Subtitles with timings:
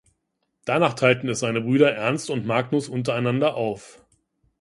[0.65, 4.01] Danach teilten es seine Brüder Ernst und Magnus untereinander auf.